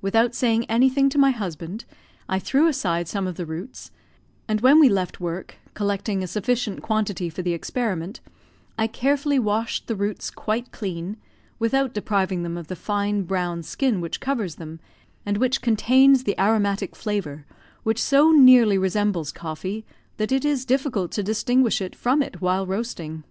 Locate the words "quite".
10.32-10.72